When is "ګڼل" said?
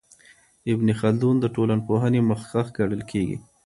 2.77-3.01